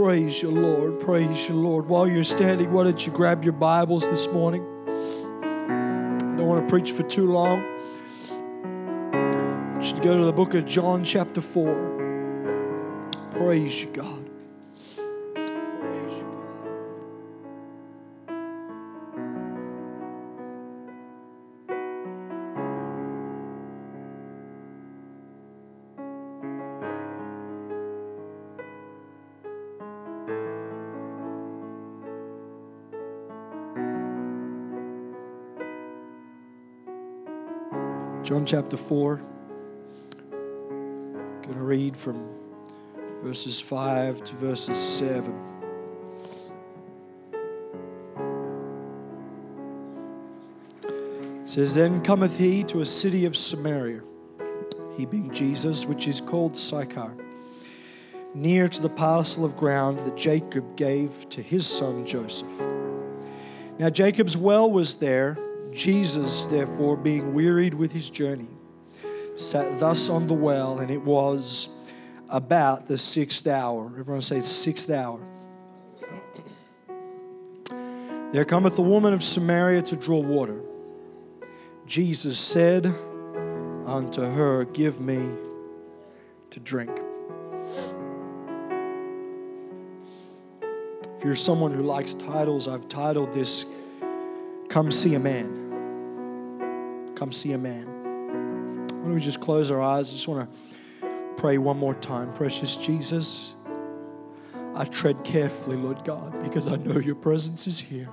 [0.00, 1.00] Praise you, Lord.
[1.00, 1.88] Praise you, Lord.
[1.88, 4.62] While you're standing, why don't you grab your Bibles this morning?
[4.86, 7.64] Don't want to preach for too long.
[9.74, 13.32] You should go to the book of John, chapter 4.
[13.32, 14.27] Praise you, God.
[38.48, 39.20] Chapter 4.
[40.32, 42.30] I'm Going to read from
[43.22, 45.34] verses 5 to verses 7.
[50.82, 54.00] It says, Then cometh he to a city of Samaria,
[54.96, 57.12] he being Jesus, which is called Sychar,
[58.34, 62.48] near to the parcel of ground that Jacob gave to his son Joseph.
[63.78, 65.36] Now Jacob's well was there.
[65.78, 68.48] Jesus, therefore, being wearied with his journey,
[69.36, 71.68] sat thus on the well, and it was
[72.28, 73.86] about the sixth hour.
[73.96, 75.20] Everyone say sixth hour.
[78.32, 80.60] There cometh a woman of Samaria to draw water.
[81.86, 82.86] Jesus said
[83.86, 85.30] unto her, Give me
[86.50, 86.90] to drink.
[91.16, 93.64] If you're someone who likes titles, I've titled this
[94.68, 95.67] Come See a Man.
[97.18, 97.84] Come See a Man.
[97.84, 100.10] Why don't we just close our eyes?
[100.10, 102.32] I just want to pray one more time.
[102.32, 103.54] Precious Jesus,
[104.76, 108.08] I tread carefully, Lord God, because I know your presence is here.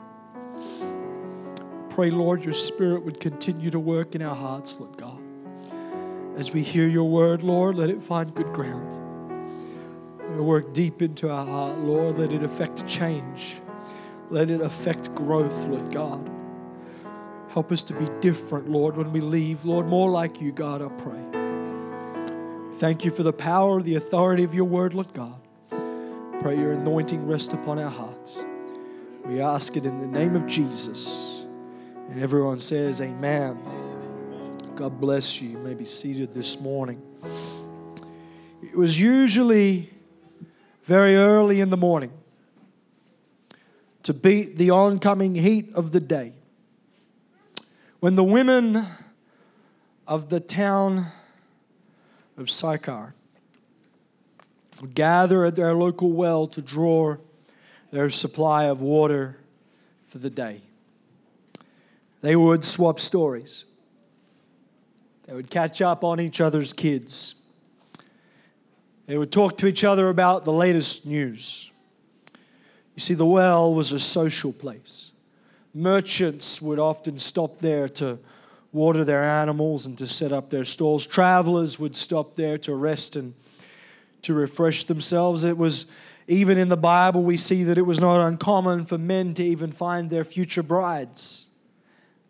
[1.91, 5.21] Pray, Lord, your spirit would continue to work in our hearts, Lord God.
[6.35, 8.91] As we hear your word, Lord, let it find good ground.
[10.17, 12.17] Let it work deep into our heart, Lord.
[12.17, 13.57] Let it affect change.
[14.31, 16.34] Let it affect growth, Lord God.
[17.55, 19.63] Help us to be different, Lord, when we leave.
[19.63, 22.73] Lord, more like you, God, I pray.
[22.79, 25.39] Thank you for the power, the authority of your word, Lord God.
[26.41, 28.43] Pray your anointing rest upon our hearts.
[29.23, 31.45] We ask it in the name of Jesus.
[32.09, 33.57] And everyone says, Amen.
[34.75, 35.51] God bless you.
[35.51, 37.01] You may be seated this morning.
[38.61, 39.93] It was usually
[40.83, 42.11] very early in the morning
[44.03, 46.33] to beat the oncoming heat of the day
[48.05, 48.85] when the women
[50.07, 51.07] of the town
[52.37, 53.15] of Sychar
[54.93, 57.15] gather at their local well to draw
[57.89, 59.39] their supply of water
[60.07, 60.61] for the day.
[62.21, 63.65] They would swap stories.
[65.25, 67.33] They would catch up on each other's kids.
[69.07, 71.71] They would talk to each other about the latest news.
[72.93, 75.09] You see, the well was a social place.
[75.75, 78.17] Merchants would often stop there to
[78.71, 81.05] water their animals and to set up their stalls.
[81.05, 83.33] Travelers would stop there to rest and
[84.21, 85.43] to refresh themselves.
[85.43, 85.85] It was
[86.27, 89.71] even in the Bible, we see that it was not uncommon for men to even
[89.71, 91.45] find their future brides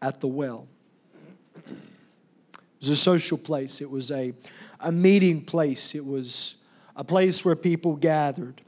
[0.01, 0.67] at the well.
[1.65, 4.33] It was a social place, it was a,
[4.79, 6.55] a meeting place, it was
[6.95, 8.61] a place where people gathered.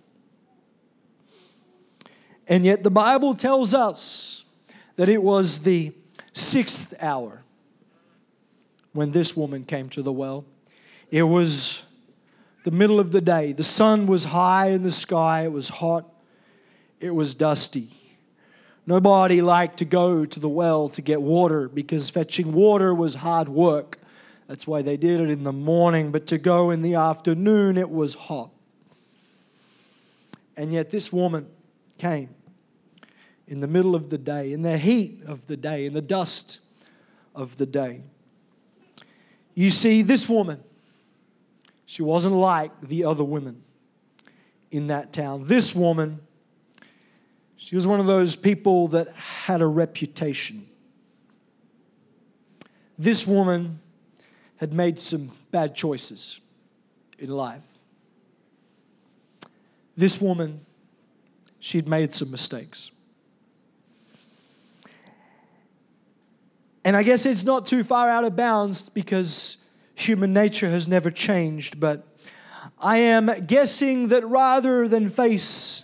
[2.48, 4.27] And yet, the Bible tells us
[4.98, 5.94] that it was the
[6.34, 7.44] sixth hour
[8.92, 10.44] when this woman came to the well.
[11.10, 11.84] It was
[12.64, 13.54] the middle of the day.
[13.54, 16.12] The sun was high in the sky, it was hot,
[17.00, 17.90] it was dusty.
[18.86, 23.50] Nobody liked to go to the well to get water because fetching water was hard
[23.50, 24.00] work.
[24.48, 27.90] That's why they did it in the morning, but to go in the afternoon, it
[27.90, 28.50] was hot.
[30.56, 31.48] And yet, this woman
[31.98, 32.30] came
[33.48, 36.60] in the middle of the day, in the heat of the day, in the dust
[37.34, 38.02] of the day.
[39.54, 40.64] You see, this woman,
[41.86, 43.64] she wasn't like the other women
[44.72, 45.46] in that town.
[45.46, 46.20] This woman,
[47.56, 50.68] she was one of those people that had a reputation.
[52.98, 53.80] This woman
[54.58, 56.40] had made some bad choices
[57.18, 57.64] in life.
[59.96, 60.60] This woman,
[61.60, 62.92] she'd made some mistakes.
[66.88, 69.58] And I guess it's not too far out of bounds because
[69.94, 72.08] human nature has never changed, but
[72.80, 75.84] I am guessing that rather than face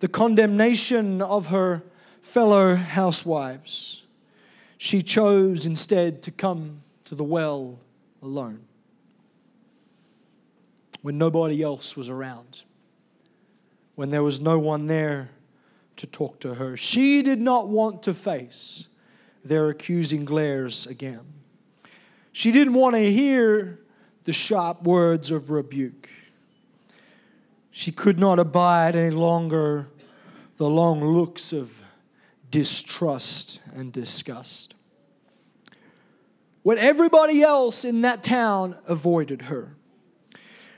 [0.00, 1.82] the condemnation of her
[2.20, 4.02] fellow housewives,
[4.76, 7.78] she chose instead to come to the well
[8.20, 8.60] alone
[11.00, 12.64] when nobody else was around.
[13.94, 15.30] when there was no one there
[15.96, 16.76] to talk to her.
[16.76, 18.88] She did not want to face
[19.44, 21.20] their accusing glares again.
[22.32, 23.80] She didn't want to hear
[24.24, 26.08] the sharp words of rebuke.
[27.70, 29.88] She could not abide any longer
[30.56, 31.82] the long looks of
[32.50, 34.74] distrust and disgust.
[36.62, 39.74] When everybody else in that town avoided her,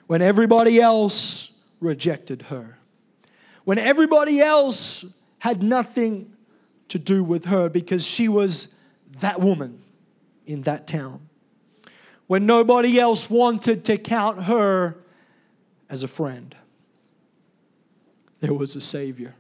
[0.07, 1.51] when everybody else
[1.81, 2.79] rejected her,
[3.65, 5.05] when everybody else
[5.41, 6.34] had nothing
[6.89, 8.69] to do with her because she was
[9.21, 9.83] that woman
[10.47, 11.29] in that town,
[12.27, 14.97] when nobody else wanted to count her
[15.89, 16.55] as a friend,
[18.41, 19.35] there was a Savior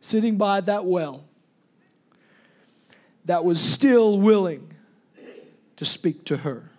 [0.00, 1.24] sitting by that well
[3.24, 4.74] that was still willing
[5.76, 6.70] to speak to her,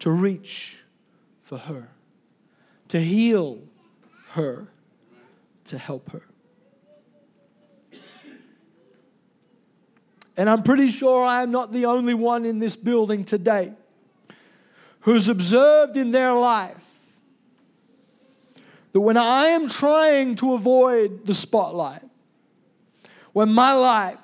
[0.00, 0.78] to reach
[1.42, 1.88] for her,
[2.88, 3.60] to heal
[4.30, 4.66] her,
[5.64, 6.22] to help her.
[10.36, 13.72] And I'm pretty sure I am not the only one in this building today
[15.00, 16.84] who's observed in their life
[18.92, 22.02] that when I am trying to avoid the spotlight,
[23.32, 24.18] when my life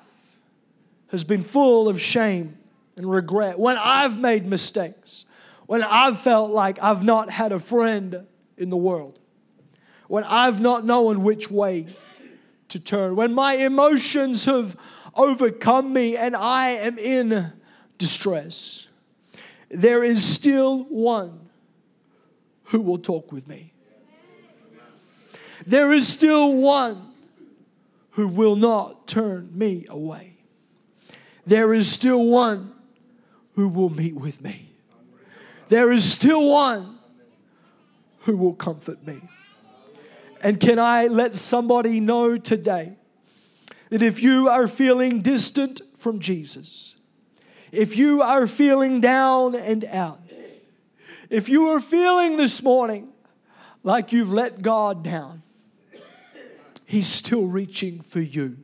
[1.07, 2.57] has been full of shame
[2.97, 5.25] and regret, when I've made mistakes,
[5.67, 8.25] when I've felt like I've not had a friend
[8.57, 9.19] in the world,
[10.07, 11.87] when I've not known which way
[12.69, 14.75] to turn, when my emotions have
[15.15, 17.51] overcome me and I am in
[17.97, 18.87] distress,
[19.69, 21.49] there is still one
[22.65, 23.73] who will talk with me.
[25.65, 27.13] There is still one
[28.11, 30.37] who will not turn me away.
[31.45, 32.73] There is still one
[33.55, 34.69] who will meet with me.
[35.69, 36.99] There is still one
[38.21, 39.21] who will comfort me.
[40.41, 42.97] And can I let somebody know today
[43.93, 46.95] that if you are feeling distant from Jesus,
[47.71, 50.19] if you are feeling down and out,
[51.29, 53.09] if you are feeling this morning
[53.83, 55.43] like you've let God down,
[56.87, 58.57] He's still reaching for you.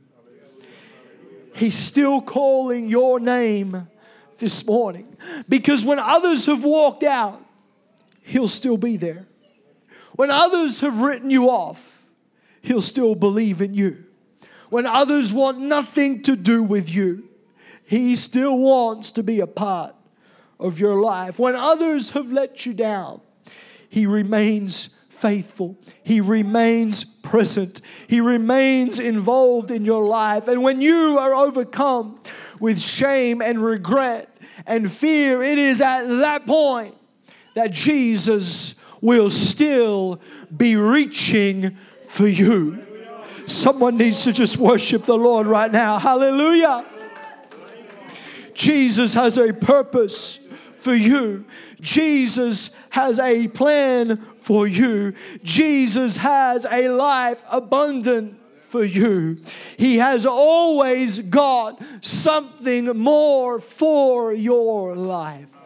[1.53, 3.87] He's still calling your name
[4.39, 5.15] this morning.
[5.47, 7.39] Because when others have walked out,
[8.23, 9.27] He'll still be there.
[10.15, 12.03] When others have written you off,
[12.63, 14.05] He'll still believe in you.
[14.69, 17.27] When others want nothing to do with you,
[17.83, 19.95] He still wants to be a part
[20.59, 21.39] of your life.
[21.39, 23.21] When others have let you down,
[23.89, 25.77] He remains faithful.
[26.01, 27.81] He remains present.
[28.07, 30.47] He remains involved in your life.
[30.47, 32.21] And when you are overcome
[32.59, 34.33] with shame and regret
[34.65, 36.95] and fear, it is at that point
[37.55, 40.21] that Jesus will still
[40.55, 42.85] be reaching for you.
[43.49, 45.97] Someone needs to just worship the Lord right now.
[45.97, 46.85] Hallelujah.
[48.53, 50.39] Jesus has a purpose
[50.75, 51.45] for you.
[51.81, 55.13] Jesus has a plan for you.
[55.43, 59.41] Jesus has a life abundant for you.
[59.77, 65.58] He has always got something more for your life.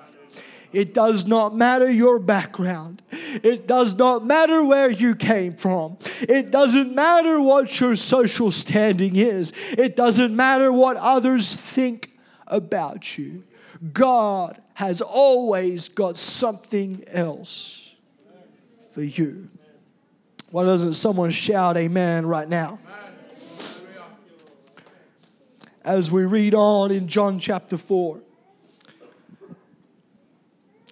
[0.74, 3.04] It does not matter your background.
[3.12, 5.98] It does not matter where you came from.
[6.22, 9.54] It doesn't matter what your social standing is.
[9.78, 13.44] It doesn't matter what others think about you.
[13.92, 17.92] God has always got something else
[18.94, 19.50] for you.
[20.50, 22.80] Why doesn't someone shout amen right now?
[25.84, 28.22] As we read on in John chapter 4,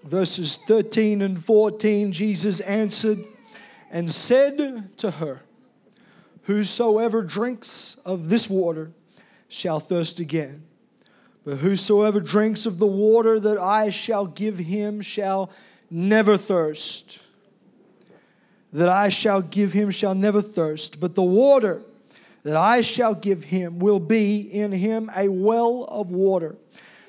[0.03, 3.19] verses 13 and 14, Jesus answered
[3.89, 5.41] and said to her,
[6.43, 8.91] Whosoever drinks of this water
[9.47, 10.63] shall thirst again.
[11.43, 15.51] But whosoever drinks of the water that I shall give him shall
[15.89, 17.19] never thirst.
[18.73, 21.83] That I shall give him shall never thirst, but the water
[22.43, 26.55] that I shall give him will be in him a well of water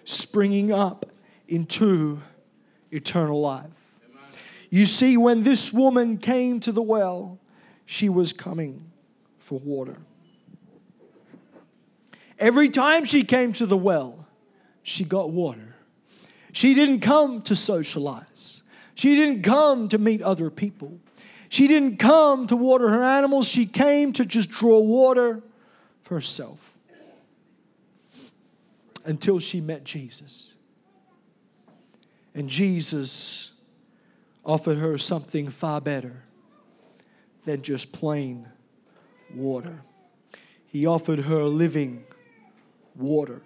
[0.04, 1.06] springing up
[1.46, 2.20] into
[2.92, 3.70] eternal life.
[4.70, 7.38] You see, when this woman came to the well,
[7.84, 8.90] she was coming
[9.38, 9.96] for water.
[12.38, 14.26] Every time she came to the well,
[14.82, 15.76] she got water.
[16.52, 18.62] She didn't come to socialize.
[18.94, 20.99] She didn't come to meet other people.
[21.49, 23.46] She didn't come to water her animals.
[23.46, 25.42] She came to just draw water
[26.02, 26.78] for herself
[29.04, 30.54] until she met Jesus.
[32.35, 33.53] And Jesus
[34.45, 36.23] offered her something far better
[37.45, 38.49] than just plain
[39.35, 39.81] water.
[40.67, 42.05] He offered her living
[42.97, 43.43] water.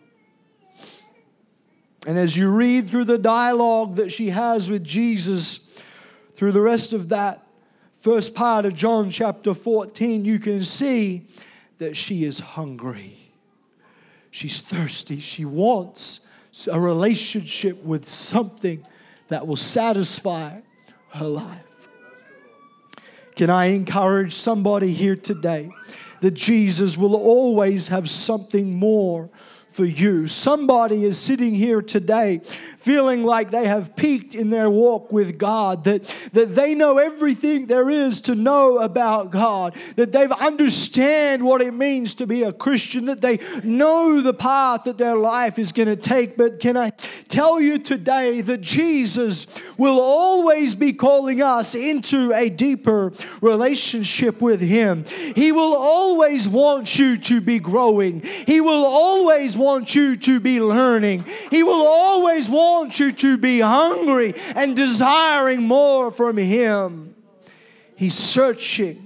[2.07, 5.59] And as you read through the dialogue that she has with Jesus,
[6.35, 7.45] through the rest of that
[7.95, 11.26] first part of John chapter 14, you can see
[11.78, 13.16] that she is hungry.
[14.31, 15.19] She's thirsty.
[15.19, 16.21] She wants
[16.70, 18.84] a relationship with something
[19.28, 20.60] that will satisfy
[21.10, 21.62] her life.
[23.34, 25.70] Can I encourage somebody here today
[26.20, 29.28] that Jesus will always have something more
[29.76, 30.26] for you.
[30.26, 32.40] Somebody is sitting here today
[32.78, 37.66] feeling like they have peaked in their walk with God, that, that they know everything
[37.66, 42.52] there is to know about God, that they've understand what it means to be a
[42.52, 46.38] Christian, that they know the path that their life is going to take.
[46.38, 46.90] But can I
[47.28, 54.61] tell you today that Jesus will always be calling us into a deeper relationship with
[54.61, 55.04] Him.
[55.35, 58.23] He will always want you to be growing.
[58.23, 61.25] He will always want want you to be learning.
[61.50, 67.16] He will always want you to be hungry and desiring more from Him.
[67.96, 69.04] He's searching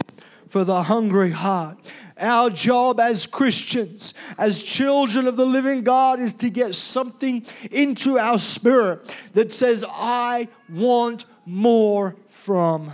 [0.49, 1.79] for the hungry heart.
[2.19, 8.19] Our job as Christians, as children of the living God, is to get something into
[8.19, 12.93] our spirit that says, I want more from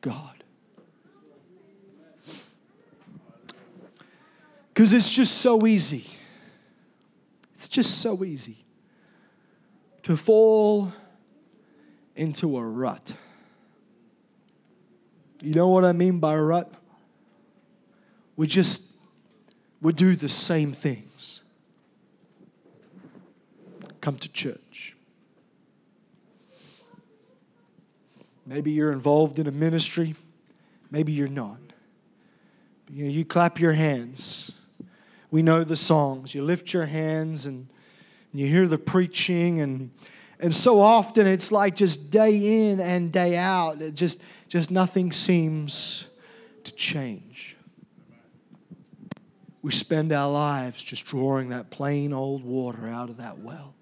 [0.00, 0.42] God.
[4.68, 6.13] Because it's just so easy
[7.64, 8.58] it's just so easy
[10.02, 10.92] to fall
[12.14, 13.14] into a rut.
[15.40, 16.70] You know what I mean by a rut?
[18.36, 18.82] We just
[19.80, 21.40] we do the same things.
[24.02, 24.94] Come to church.
[28.44, 30.14] Maybe you're involved in a ministry,
[30.90, 31.60] maybe you're not.
[32.90, 34.52] You, know, you clap your hands
[35.34, 36.32] we know the songs.
[36.32, 37.66] You lift your hands and,
[38.32, 39.90] you hear the preaching and
[40.40, 43.80] and so often it's like just day in and day out.
[43.82, 46.06] It just just nothing seems
[46.62, 47.56] to change.
[49.62, 53.74] We spend our lives just drawing that plain old water out of that well.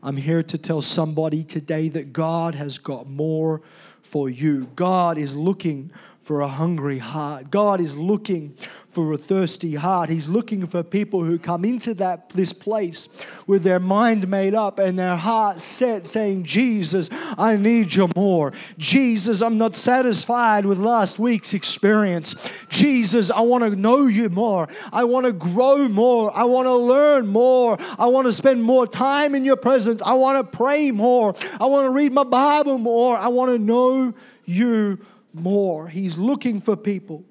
[0.00, 3.62] I'm here to tell somebody today that God has got more
[4.02, 4.68] for you.
[4.76, 5.90] God is looking
[6.28, 7.50] for a hungry heart.
[7.50, 8.54] God is looking
[8.90, 10.10] for a thirsty heart.
[10.10, 13.08] He's looking for people who come into that this place
[13.46, 17.08] with their mind made up and their heart set, saying, Jesus,
[17.38, 18.52] I need you more.
[18.76, 22.34] Jesus, I'm not satisfied with last week's experience.
[22.68, 24.68] Jesus, I want to know you more.
[24.92, 26.30] I want to grow more.
[26.36, 27.78] I want to learn more.
[27.98, 30.02] I want to spend more time in your presence.
[30.02, 31.34] I want to pray more.
[31.58, 33.16] I want to read my Bible more.
[33.16, 34.12] I want to know
[34.44, 34.98] you
[35.32, 35.88] more.
[35.88, 37.24] He's looking for people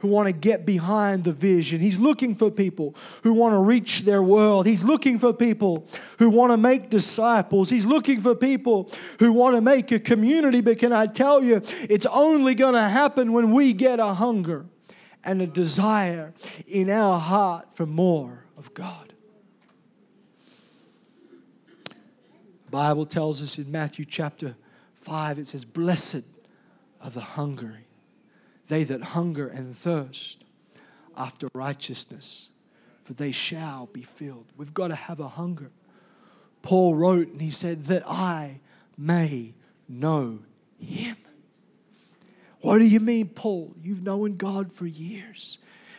[0.00, 1.80] who want to get behind the vision.
[1.80, 4.66] He's looking for people who want to reach their world.
[4.66, 5.88] He's looking for people
[6.18, 7.70] who want to make disciples.
[7.70, 10.60] He's looking for people who want to make a community.
[10.60, 14.66] But can I tell you, it's only going to happen when we get a hunger
[15.24, 16.34] and a desire
[16.66, 19.12] in our heart for more of God.
[22.66, 24.56] The Bible tells us in Matthew chapter
[24.96, 26.24] 5, it says, Blessed
[27.06, 27.86] are the hungry
[28.68, 30.42] they that hunger and thirst
[31.16, 32.48] after righteousness,
[33.04, 34.46] for they shall be filled.
[34.56, 35.70] We've got to have a hunger.
[36.62, 38.58] Paul wrote and he said, That I
[38.98, 39.54] may
[39.88, 40.40] know
[40.80, 41.16] him.
[42.60, 43.74] What do you mean, Paul?
[43.80, 45.58] You've known God for years.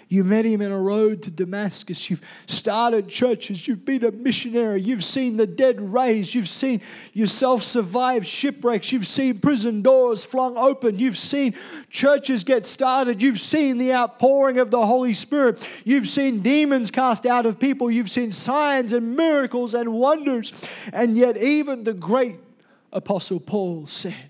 [0.09, 2.09] You met him in a road to Damascus.
[2.09, 3.67] You've started churches.
[3.67, 4.81] You've been a missionary.
[4.81, 6.33] You've seen the dead raised.
[6.33, 6.81] You've seen
[7.13, 8.91] yourself survive shipwrecks.
[8.93, 10.97] You've seen prison doors flung open.
[10.97, 11.55] You've seen
[11.89, 13.21] churches get started.
[13.21, 15.67] You've seen the outpouring of the Holy Spirit.
[15.83, 17.91] You've seen demons cast out of people.
[17.91, 20.53] You've seen signs and miracles and wonders.
[20.93, 22.37] And yet, even the great
[22.93, 24.29] Apostle Paul said,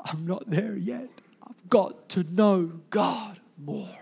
[0.00, 1.08] I'm not there yet.
[1.42, 3.99] I've got to know God more.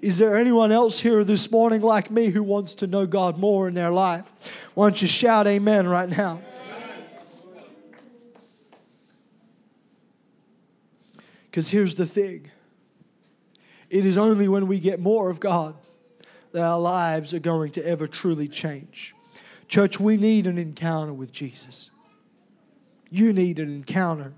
[0.00, 3.66] Is there anyone else here this morning like me who wants to know God more
[3.68, 4.26] in their life?
[4.74, 6.40] Why don't you shout amen right now?
[11.50, 12.50] Because here's the thing
[13.90, 15.74] it is only when we get more of God
[16.52, 19.14] that our lives are going to ever truly change.
[19.66, 21.90] Church, we need an encounter with Jesus.
[23.10, 24.32] You need an encounter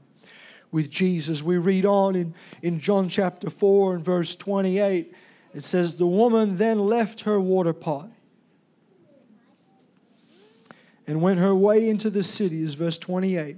[0.73, 1.43] with Jesus.
[1.43, 5.13] We read on in, in John chapter 4 and verse 28.
[5.55, 8.09] It says, The woman then left her water pot
[11.07, 13.57] and went her way into the city, is verse 28.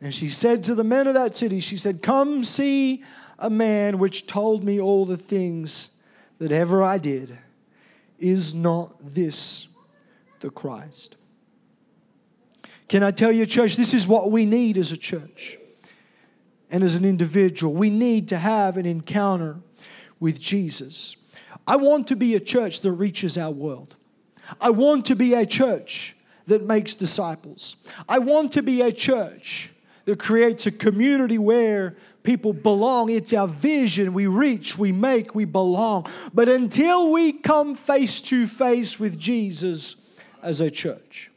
[0.00, 3.02] And she said to the men of that city, She said, Come see
[3.38, 5.90] a man which told me all the things
[6.38, 7.36] that ever I did.
[8.18, 9.68] Is not this
[10.40, 11.16] the Christ?
[12.88, 15.58] Can I tell you, church, this is what we need as a church
[16.70, 17.72] and as an individual.
[17.72, 19.56] We need to have an encounter
[20.20, 21.16] with Jesus.
[21.66, 23.96] I want to be a church that reaches our world.
[24.60, 27.76] I want to be a church that makes disciples.
[28.08, 29.70] I want to be a church
[30.06, 33.10] that creates a community where people belong.
[33.10, 34.14] It's our vision.
[34.14, 36.06] We reach, we make, we belong.
[36.32, 39.96] But until we come face to face with Jesus
[40.42, 41.27] as a church,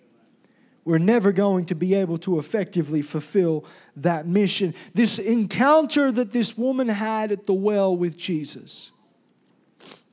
[0.83, 4.73] we're never going to be able to effectively fulfill that mission.
[4.93, 8.91] This encounter that this woman had at the well with Jesus,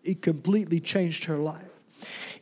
[0.05, 1.65] it completely changed her life.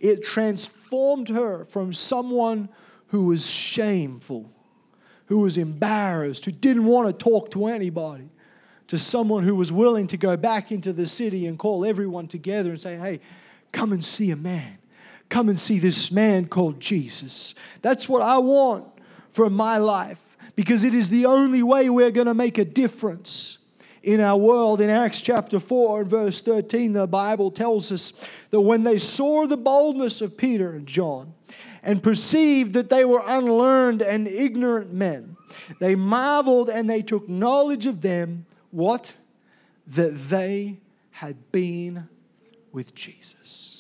[0.00, 2.68] It transformed her from someone
[3.09, 4.50] who was shameful
[5.26, 8.28] who was embarrassed, who didn't want to talk to anybody,
[8.87, 12.71] to someone who was willing to go back into the city and call everyone together
[12.71, 13.21] and say, hey,
[13.73, 14.75] come and see a man.
[15.28, 17.54] Come and see this man called Jesus.
[17.83, 18.87] That's what I want
[19.30, 23.59] for my life because it is the only way we're going to make a difference
[24.02, 24.80] in our world.
[24.80, 28.12] In Acts chapter 4 and verse 13, the Bible tells us
[28.50, 31.35] that when they saw the boldness of Peter and John,
[31.87, 35.37] and perceived that they were unlearned and ignorant men.
[35.78, 39.14] They marveled and they took knowledge of them, what?
[39.87, 40.78] That they
[41.12, 42.09] had been
[42.73, 43.75] with Jesus.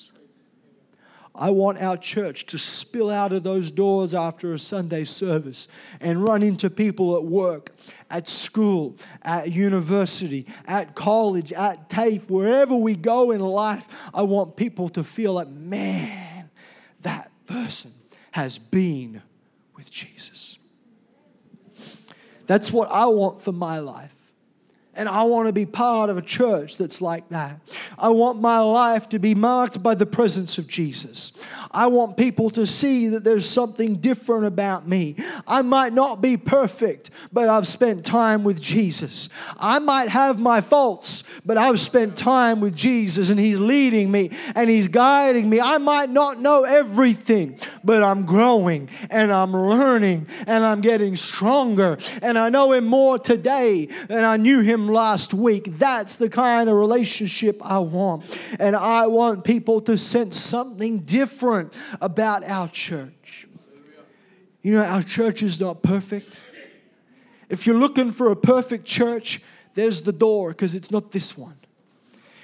[1.38, 5.68] I want our church to spill out of those doors after a Sunday service
[6.00, 7.72] and run into people at work,
[8.10, 13.86] at school, at university, at college, at TAFE, wherever we go in life.
[14.14, 16.50] I want people to feel like, man,
[17.02, 17.92] that person
[18.32, 19.22] has been
[19.76, 20.56] with Jesus.
[22.46, 24.15] That's what I want for my life.
[24.96, 27.60] And I want to be part of a church that's like that.
[27.98, 31.32] I want my life to be marked by the presence of Jesus.
[31.70, 35.16] I want people to see that there's something different about me.
[35.46, 39.28] I might not be perfect, but I've spent time with Jesus.
[39.58, 44.30] I might have my faults, but I've spent time with Jesus and He's leading me
[44.54, 45.60] and He's guiding me.
[45.60, 51.98] I might not know everything, but I'm growing and I'm learning and I'm getting stronger.
[52.22, 55.64] And I know Him more today than I knew Him last week.
[55.78, 58.24] That's the kind of relationship I want.
[58.58, 63.46] And I want people to sense something different about our church.
[64.62, 66.40] You know, our church is not perfect.
[67.48, 69.40] If you're looking for a perfect church,
[69.74, 71.56] there's the door because it's not this one.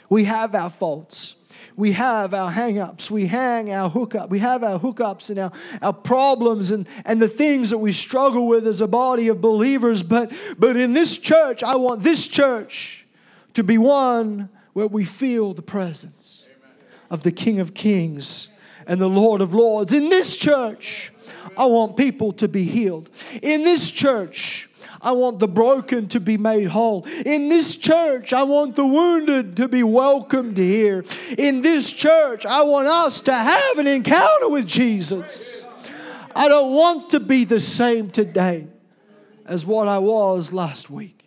[0.08, 1.34] We have our faults
[1.76, 5.92] we have our hang-ups, we hang our hookup, we have our hookups and our, our
[5.92, 10.02] problems and, and the things that we struggle with as a body of believers.
[10.02, 13.06] But, but in this church, I want this church
[13.54, 16.48] to be one where we feel the presence
[17.10, 18.48] of the King of Kings
[18.86, 19.92] and the Lord of Lords.
[19.92, 21.12] In this church,
[21.56, 23.10] I want people to be healed.
[23.42, 24.68] In this church,
[25.02, 27.04] I want the broken to be made whole.
[27.26, 31.04] In this church, I want the wounded to be welcomed here.
[31.36, 35.66] In this church, I want us to have an encounter with Jesus.
[36.36, 38.68] I don't want to be the same today
[39.44, 41.18] as what I was last week.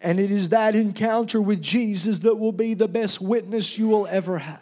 [0.00, 4.06] And it is that encounter with Jesus that will be the best witness you will
[4.06, 4.60] ever have.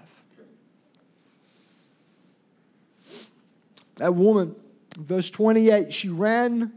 [3.97, 4.57] That woman
[4.99, 6.73] Verse 28 she ran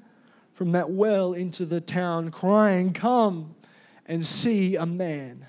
[0.53, 3.55] from that well into the town, crying, Come
[4.05, 5.45] and see a man.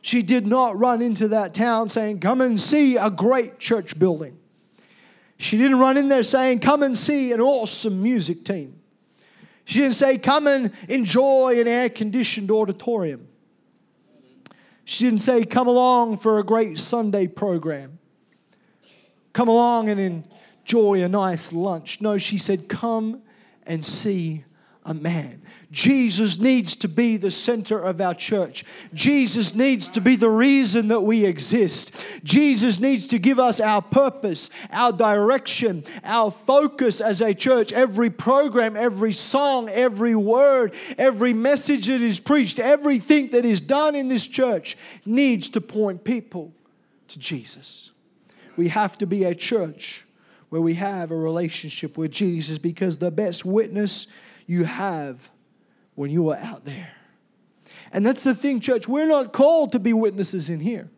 [0.00, 4.38] She did not run into that town saying, Come and see a great church building.
[5.38, 8.80] She didn't run in there saying, Come and see an awesome music team.
[9.64, 13.26] She didn't say, Come and enjoy an air conditioned auditorium.
[14.84, 17.98] She didn't say, Come along for a great Sunday program.
[19.32, 20.24] Come along and
[20.62, 22.00] enjoy a nice lunch.
[22.00, 23.22] No, she said, Come
[23.66, 24.44] and see
[24.84, 25.42] a man.
[25.70, 28.64] Jesus needs to be the center of our church.
[28.92, 32.04] Jesus needs to be the reason that we exist.
[32.24, 37.72] Jesus needs to give us our purpose, our direction, our focus as a church.
[37.72, 43.94] Every program, every song, every word, every message that is preached, everything that is done
[43.94, 46.52] in this church needs to point people
[47.08, 47.92] to Jesus.
[48.56, 50.04] We have to be a church
[50.52, 54.06] where we have a relationship with Jesus because the best witness
[54.46, 55.30] you have
[55.94, 56.90] when you are out there.
[57.90, 58.86] And that's the thing, church.
[58.86, 60.90] We're not called to be witnesses in here,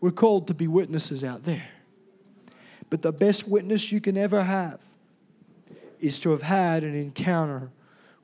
[0.00, 1.68] we're called to be witnesses out there.
[2.90, 4.80] But the best witness you can ever have
[6.00, 7.70] is to have had an encounter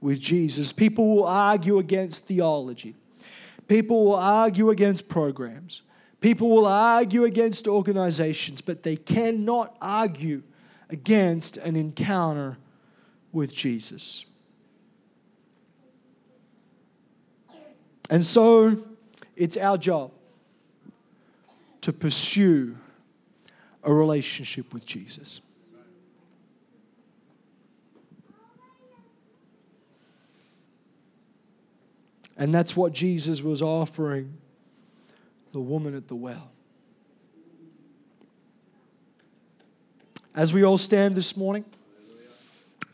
[0.00, 0.72] with Jesus.
[0.72, 2.96] People will argue against theology,
[3.68, 5.82] people will argue against programs,
[6.24, 10.42] people will argue against organizations, but they cannot argue
[10.88, 12.56] against an encounter
[13.30, 14.24] with Jesus.
[18.08, 18.86] And so
[19.36, 20.12] it's our job
[21.82, 22.74] to pursue
[23.82, 25.42] a relationship with Jesus.
[32.38, 34.38] And that's what Jesus was offering
[35.54, 36.50] the woman at the well.
[40.34, 41.64] As we all stand this morning,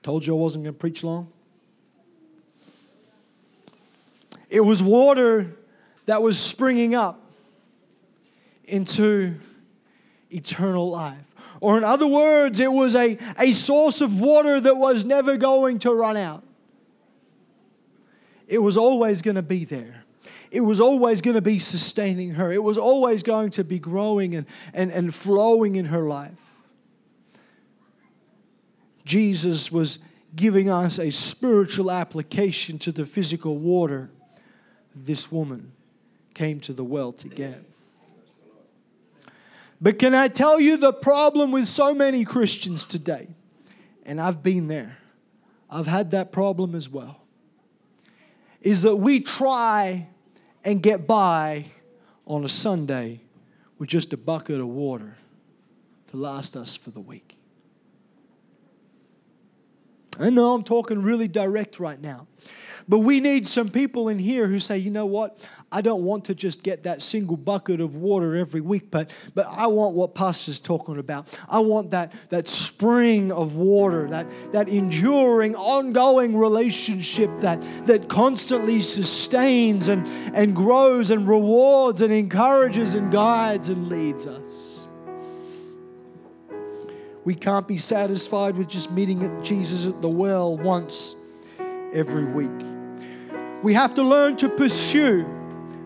[0.03, 1.33] told you I wasn't going to preach long.
[4.51, 5.57] It was water
[6.05, 7.31] that was springing up
[8.65, 9.37] into
[10.31, 11.35] eternal life.
[11.63, 15.79] Or, in other words, it was a, a source of water that was never going
[15.79, 16.45] to run out.
[18.47, 20.05] It was always going to be there.
[20.51, 22.53] It was always going to be sustaining her.
[22.53, 26.33] It was always going to be growing and, and, and flowing in her life.
[29.05, 30.01] Jesus was
[30.35, 34.11] giving us a spiritual application to the physical water
[34.95, 35.73] this woman
[36.35, 37.63] came to the well to get.
[39.81, 43.29] But can I tell you the problem with so many Christians today?
[44.05, 44.99] And I've been there,
[45.71, 47.21] I've had that problem as well
[48.61, 50.07] is that we try
[50.65, 51.67] and get by
[52.27, 53.21] on a Sunday
[53.79, 55.17] with just a bucket of water
[56.09, 57.37] to last us for the week.
[60.19, 62.27] I know I'm talking really direct right now.
[62.89, 65.49] But we need some people in here who say, you know what?
[65.73, 69.47] I don't want to just get that single bucket of water every week, but, but
[69.49, 71.29] I want what Pastor's talking about.
[71.49, 78.81] I want that, that spring of water, that, that enduring, ongoing relationship that, that constantly
[78.81, 84.89] sustains and, and grows and rewards and encourages and guides and leads us.
[87.25, 91.15] We can't be satisfied with just meeting Jesus at the well once
[91.93, 92.51] every week.
[93.63, 95.27] We have to learn to pursue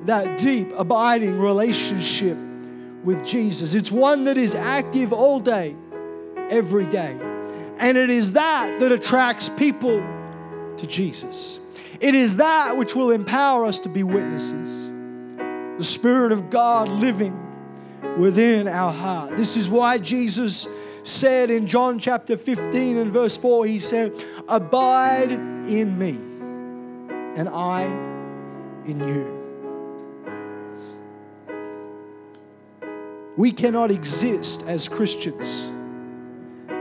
[0.05, 2.37] that deep, abiding relationship
[3.05, 3.75] with Jesus.
[3.75, 5.77] It's one that is active all day,
[6.51, 7.19] every day.
[7.79, 10.03] And it is that that attracts people
[10.77, 11.59] to Jesus.
[12.01, 14.89] It is that which will empower us to be witnesses.
[15.79, 17.41] The Spirit of God living
[18.19, 19.37] within our heart.
[19.37, 20.69] This is why Jesus
[21.03, 24.13] said in John chapter 15 and verse 4, He said,
[24.49, 26.11] Abide in me,
[27.37, 27.85] and I
[28.87, 29.44] in you.
[33.37, 35.69] We cannot exist as Christians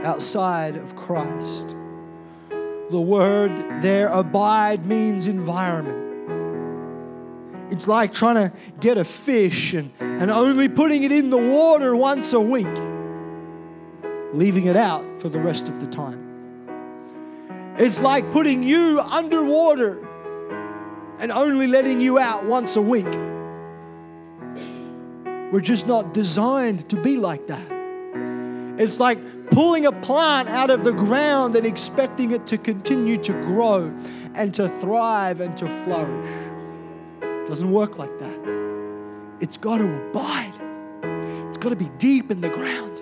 [0.04, 1.74] outside of Christ.
[2.90, 6.02] The word there, abide, means environment.
[7.72, 11.96] It's like trying to get a fish and, and only putting it in the water
[11.96, 12.76] once a week,
[14.32, 16.20] leaving it out for the rest of the time.
[17.78, 20.06] It's like putting you underwater
[21.18, 23.12] and only letting you out once a week.
[25.54, 27.64] We're just not designed to be like that.
[28.76, 33.32] It's like pulling a plant out of the ground and expecting it to continue to
[33.34, 33.94] grow
[34.34, 36.28] and to thrive and to flourish.
[37.22, 39.36] It doesn't work like that.
[39.38, 40.54] It's got to abide,
[41.48, 43.00] it's got to be deep in the ground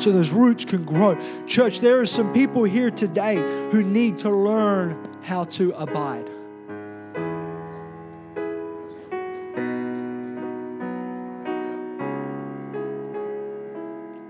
[0.00, 1.18] so those roots can grow.
[1.48, 3.34] Church, there are some people here today
[3.72, 6.30] who need to learn how to abide.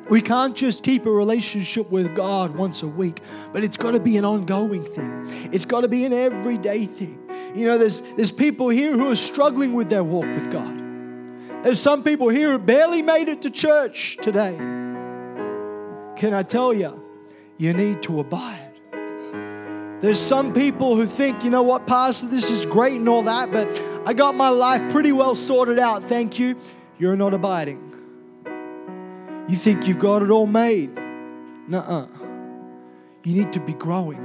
[0.08, 4.00] We can't just keep a relationship with God once a week, but it's got to
[4.00, 5.50] be an ongoing thing.
[5.52, 7.28] It's got to be an everyday thing.
[7.56, 10.78] You know, there's, there's people here who are struggling with their walk with God.
[11.64, 14.54] There's some people here who barely made it to church today.
[16.16, 17.02] Can I tell you,
[17.58, 18.62] you need to abide.
[20.00, 23.50] There's some people who think, you know what, Pastor, this is great and all that,
[23.50, 23.66] but
[24.06, 26.04] I got my life pretty well sorted out.
[26.04, 26.56] Thank you.
[26.98, 27.95] You're not abiding.
[29.48, 30.90] You think you've got it all made.
[31.68, 32.06] Nuh
[33.24, 34.20] You need to be growing.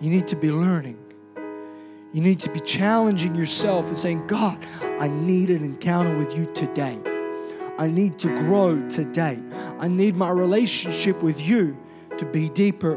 [0.00, 0.98] You need to be learning.
[2.12, 6.46] You need to be challenging yourself and saying, God, I need an encounter with you
[6.54, 6.98] today.
[7.78, 9.38] I need to grow today.
[9.78, 11.76] I need my relationship with you
[12.16, 12.96] to be deeper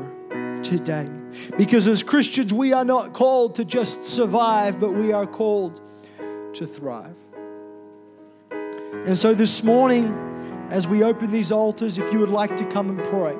[0.64, 1.10] today.
[1.58, 5.82] Because as Christians, we are not called to just survive, but we are called
[6.54, 7.18] to thrive.
[8.52, 10.29] And so this morning,
[10.70, 13.36] as we open these altars, if you would like to come and pray,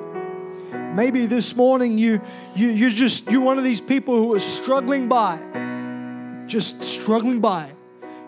[0.94, 2.20] Maybe this morning you,
[2.54, 5.38] you you're just you're one of these people who are struggling by,
[6.46, 7.72] just struggling by.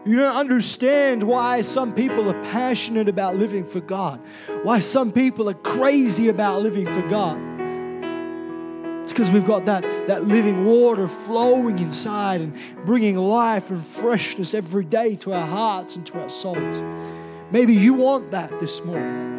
[0.05, 4.21] You don't understand why some people are passionate about living for God,
[4.62, 7.41] why some people are crazy about living for God.
[9.03, 14.55] It's because we've got that, that living water flowing inside and bringing life and freshness
[14.55, 16.83] every day to our hearts and to our souls.
[17.53, 19.31] Maybe you want that this morning.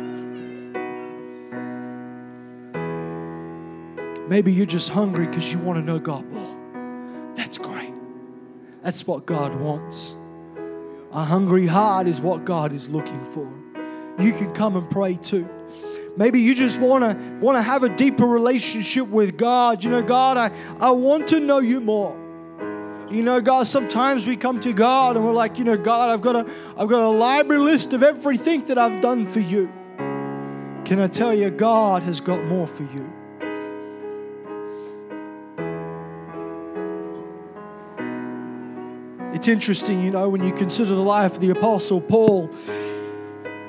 [4.30, 7.34] Maybe you're just hungry because you want to know God more.
[7.36, 7.94] That's great.
[8.84, 10.14] That's what God wants.
[11.12, 13.52] A hungry heart is what God is looking for.
[14.24, 15.50] You can come and pray too.
[16.16, 19.84] Maybe you just want to want to have a deeper relationship with God.
[19.84, 22.23] You know, God, I, I want to know you more.
[23.14, 26.22] You know, God, sometimes we come to God and we're like, you know, God, I've
[26.22, 29.72] got a I've got a library list of everything that I've done for you.
[30.84, 33.08] Can I tell you, God has got more for you.
[39.32, 42.50] It's interesting, you know, when you consider the life of the Apostle Paul.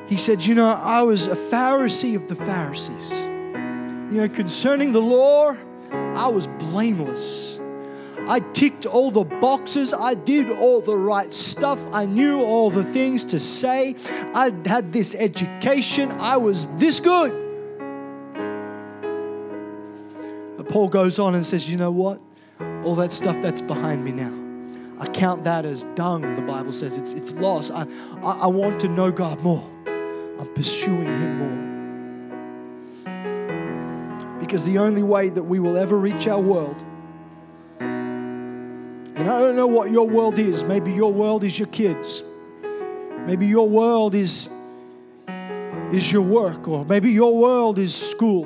[0.07, 3.13] He said, You know, I was a Pharisee of the Pharisees.
[3.21, 5.55] You know, concerning the law,
[5.91, 7.59] I was blameless.
[8.27, 9.93] I ticked all the boxes.
[9.93, 11.79] I did all the right stuff.
[11.93, 13.97] I knew all the things to say.
[14.35, 16.11] I had this education.
[16.13, 17.33] I was this good.
[20.57, 22.21] But Paul goes on and says, You know what?
[22.83, 24.33] All that stuff that's behind me now.
[24.99, 26.97] I count that as dung, the Bible says.
[26.97, 27.71] It's, it's loss.
[27.71, 27.87] I,
[28.23, 29.63] I, I want to know God more.
[29.87, 31.75] I'm pursuing Him more.
[34.41, 36.83] Because the only way that we will ever reach our world,
[39.15, 40.65] and I don't know what your world is.
[40.65, 42.23] Maybe your world is your kids.
[43.27, 44.49] Maybe your world is,
[45.93, 48.45] is your work, or maybe your world is school.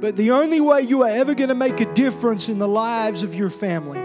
[0.00, 3.22] But the only way you are ever going to make a difference in the lives
[3.22, 4.02] of your family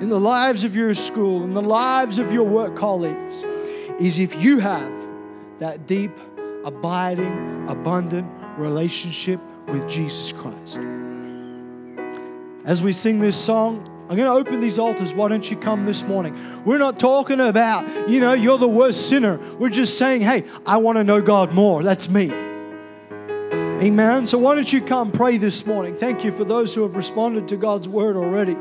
[0.00, 3.44] in the lives of your school, in the lives of your work colleagues,
[3.98, 4.92] is if you have
[5.58, 6.12] that deep,
[6.64, 10.78] abiding, abundant relationship with Jesus Christ.
[12.66, 15.12] As we sing this song, I'm going to open these altars.
[15.12, 16.64] Why don't you come this morning?
[16.64, 19.38] We're not talking about, you know, you're the worst sinner.
[19.58, 21.82] We're just saying, hey, I want to know God more.
[21.82, 22.30] That's me.
[23.82, 24.24] Amen.
[24.26, 25.96] So why don't you come pray this morning?
[25.96, 28.54] Thank you for those who have responded to God's word already.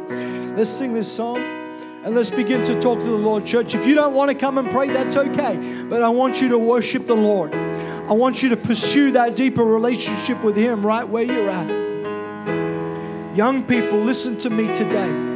[0.56, 3.76] Let's sing this song and let's begin to talk to the Lord, church.
[3.76, 5.84] If you don't want to come and pray, that's okay.
[5.84, 7.54] But I want you to worship the Lord.
[7.54, 13.36] I want you to pursue that deeper relationship with Him right where you're at.
[13.36, 15.35] Young people, listen to me today.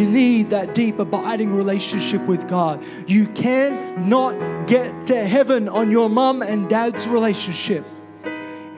[0.00, 2.82] You need that deep, abiding relationship with God.
[3.06, 7.84] You cannot get to heaven on your mom and dad's relationship.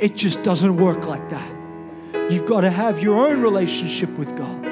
[0.01, 1.49] It just doesn't work like that.
[2.29, 4.65] You've got to have your own relationship with God.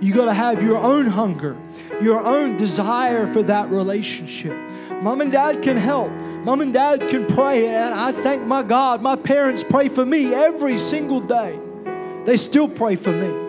[0.00, 1.56] You've got to have your own hunger,
[2.00, 4.56] your own desire for that relationship.
[5.02, 6.12] Mom and dad can help.
[6.44, 7.66] Mom and dad can pray.
[7.66, 11.58] And I thank my God, my parents pray for me every single day.
[12.26, 13.39] They still pray for me.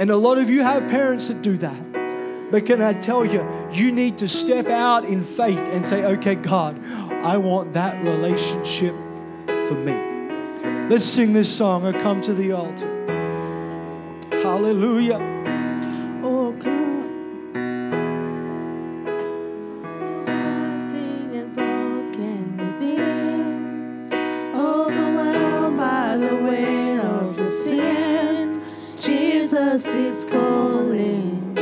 [0.00, 2.50] And a lot of you have parents that do that.
[2.50, 6.36] But can I tell you, you need to step out in faith and say, okay,
[6.36, 6.82] God,
[7.22, 8.94] I want that relationship
[9.68, 10.88] for me.
[10.88, 12.88] Let's sing this song or come to the altar.
[14.42, 15.18] Hallelujah.
[16.24, 16.89] Oh, God.
[29.70, 31.56] Jesus is calling.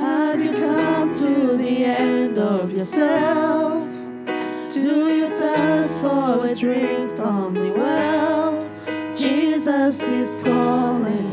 [0.00, 3.88] Have you come to the end of yourself?
[4.26, 8.68] To do you thirst for a drink from the well?
[9.14, 11.30] Jesus is calling.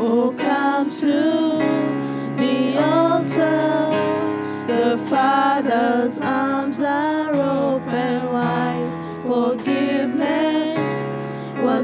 [0.00, 1.47] Oh, come to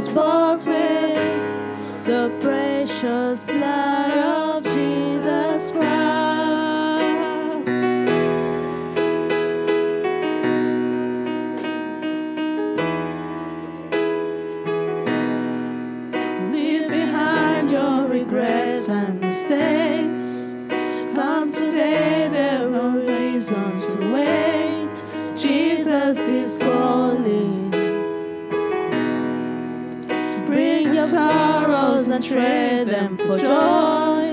[0.08, 4.03] bought with the precious blood
[32.34, 34.24] trade them for joy.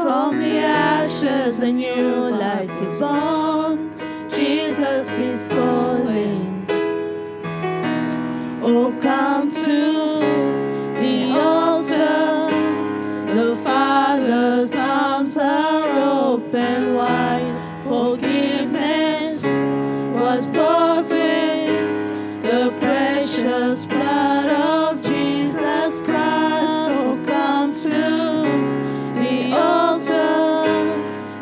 [0.00, 2.29] From the ashes, a new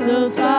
[0.08, 0.57] The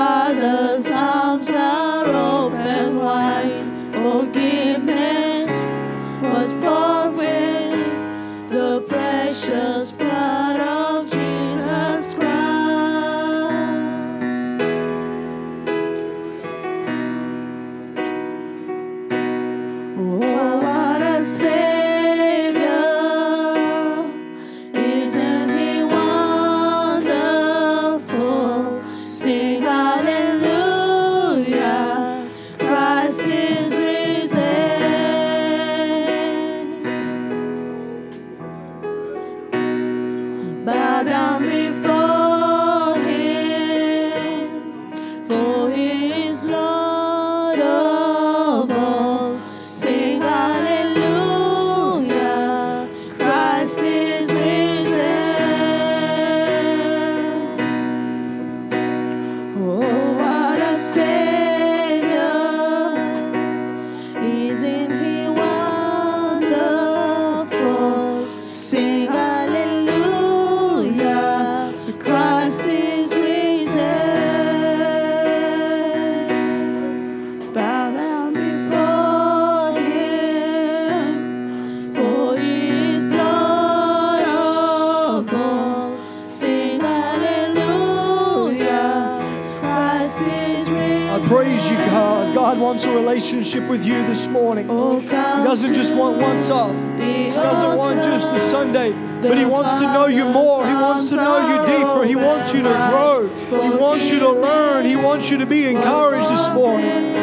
[93.10, 94.68] relationship with you this morning.
[94.70, 96.76] Oh, He doesn't just want once off.
[97.00, 98.92] He doesn't want just a Sunday,
[99.22, 100.66] but He wants to know you more.
[100.66, 102.06] He wants to know you deeper.
[102.06, 103.28] He wants you to grow.
[103.64, 104.86] He wants you to learn.
[104.86, 107.14] He wants you to be encouraged this morning.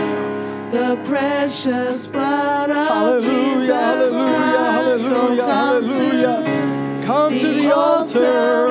[0.72, 5.01] The precious blood of Hallelujah, Jesus hallelujah, Christ.
[5.01, 7.03] So hallelujah, come to hallelujah.
[7.07, 8.65] Come to the altar.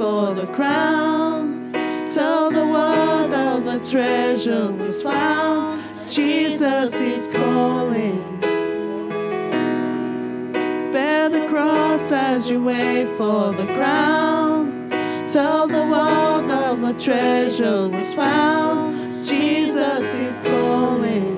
[0.00, 1.72] For the crown.
[2.08, 5.82] Tell the world of the treasures is found.
[6.08, 8.40] Jesus is calling.
[10.90, 14.88] Bear the cross as you wait for the crown.
[15.28, 19.22] Tell the world of the treasures is found.
[19.22, 21.29] Jesus is calling.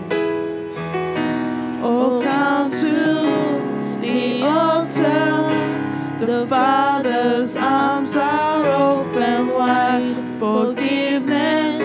[6.23, 10.15] The Father's arms are open wide.
[10.39, 11.81] Forgiveness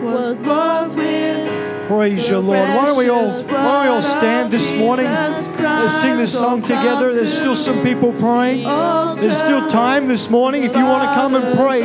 [0.00, 1.88] was bought with.
[1.88, 2.68] Praise your Lord.
[2.68, 5.06] Why don't we all why don't we all stand this morning?
[5.06, 7.12] Let's sing this song together.
[7.12, 8.62] There's still some people praying.
[8.62, 10.62] There's still time this morning.
[10.62, 11.80] If you want to come and pray,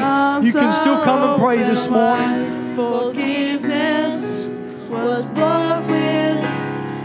[0.45, 2.75] you can still come and pray this morning.
[2.75, 4.45] Forgiveness
[4.91, 6.39] was bought with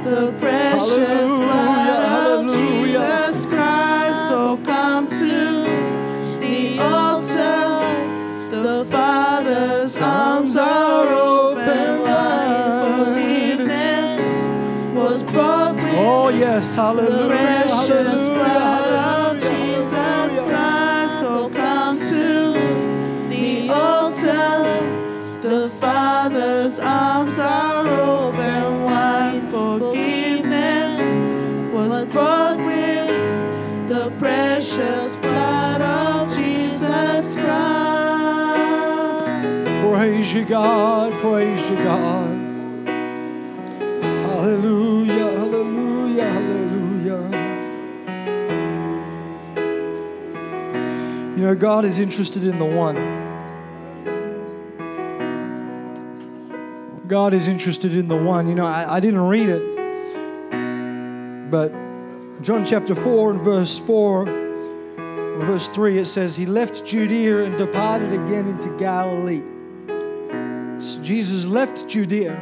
[0.05, 1.84] the precious blood
[15.97, 17.11] Oh yes, hallelujah.
[17.11, 19.83] the hallelujah, precious blood of hallelujah.
[19.85, 21.17] Jesus Christ.
[21.27, 22.53] Oh, come to
[23.29, 25.01] the altar.
[25.41, 29.43] The Father's arms are open wide.
[29.51, 30.99] Forgiveness
[31.73, 37.45] was bought with the precious blood of Jesus Christ.
[39.87, 41.13] Praise you, God.
[41.21, 42.34] Praise you, God.
[51.45, 52.97] Know, God is interested in the one.
[57.07, 58.49] God is interested in the one.
[58.49, 59.63] You know, I, I didn't read it,
[61.51, 61.71] but
[62.41, 64.25] John chapter 4 and verse 4,
[65.41, 69.43] verse 3, it says, He left Judea and departed again into Galilee.
[70.81, 72.33] So Jesus left Judea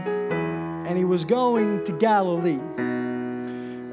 [0.86, 2.61] and he was going to Galilee.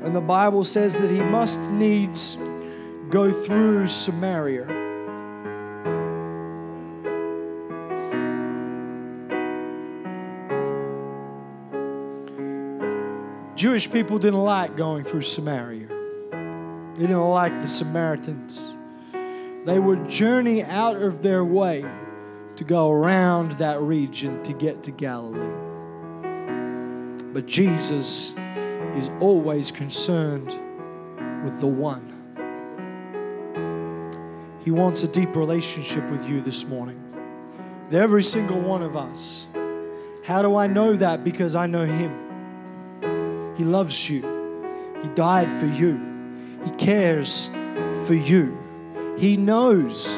[0.03, 2.37] And the Bible says that he must needs
[3.09, 4.78] go through Samaria.
[13.59, 15.89] Jewish people didn't like going through Samaria.
[16.95, 18.73] They didn't like the Samaritans.
[19.65, 21.83] They would journey out of their way
[22.55, 25.53] to go around that region to get to Galilee.
[27.33, 28.31] But Jesus
[28.95, 30.57] is always concerned
[31.43, 32.15] with the one.
[34.63, 36.97] He wants a deep relationship with you this morning.
[37.91, 39.47] Every single one of us.
[40.23, 41.25] How do I know that?
[41.25, 42.28] Because I know Him.
[43.59, 44.21] He loves you.
[45.01, 45.99] He died for you.
[46.63, 47.49] He cares
[48.05, 48.57] for you.
[49.17, 50.17] He knows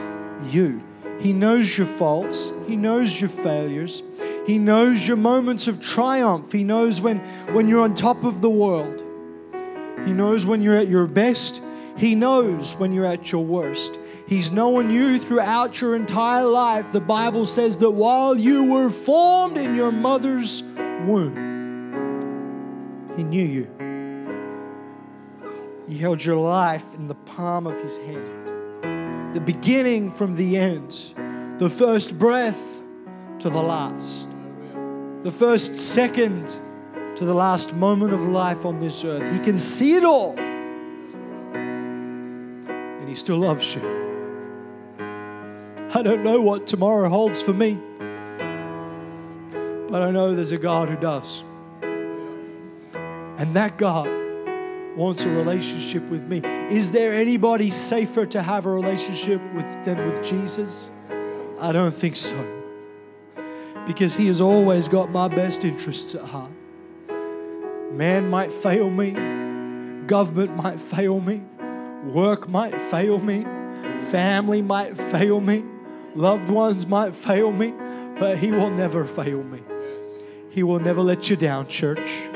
[0.51, 0.83] you.
[1.19, 2.51] He knows your faults.
[2.67, 4.03] He knows your failures.
[4.45, 6.51] He knows your moments of triumph.
[6.51, 7.17] He knows when,
[7.51, 9.03] when you're on top of the world.
[10.05, 11.63] He knows when you're at your best.
[11.97, 13.99] He knows when you're at your worst.
[14.27, 16.91] He's known you throughout your entire life.
[16.91, 20.61] The Bible says that while you were formed in your mother's
[21.07, 21.50] womb,
[23.15, 23.67] he knew you.
[25.87, 29.33] He held your life in the palm of His hand.
[29.33, 31.13] The beginning from the end,
[31.57, 32.81] the first breath
[33.39, 34.29] to the last,
[35.23, 36.55] the first second
[37.17, 39.29] to the last moment of life on this earth.
[39.33, 40.37] He can see it all.
[42.69, 43.81] And He still loves you.
[45.93, 47.77] I don't know what tomorrow holds for me,
[49.89, 51.43] but I know there's a God who does.
[53.41, 54.07] And that God
[54.95, 56.41] wants a relationship with me.
[56.69, 60.91] Is there anybody safer to have a relationship with than with Jesus?
[61.59, 62.37] I don't think so.
[63.87, 66.51] Because he has always got my best interests at heart.
[67.91, 69.09] Man might fail me,
[70.05, 71.41] government might fail me,
[72.13, 73.43] work might fail me,
[74.11, 75.63] family might fail me,
[76.13, 77.73] loved ones might fail me,
[78.19, 79.61] but he will never fail me.
[80.51, 82.29] He will never let you down, church.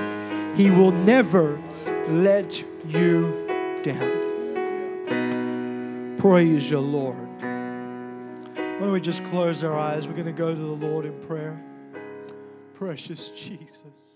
[0.56, 1.62] He will never
[2.08, 4.26] let you down.
[6.18, 7.18] Praise your Lord.
[7.42, 10.08] Why don't we just close our eyes?
[10.08, 11.62] We're going to go to the Lord in prayer.
[12.74, 14.15] Precious Jesus,